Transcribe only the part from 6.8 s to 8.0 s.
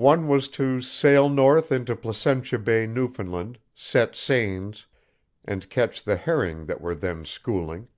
were then schooling.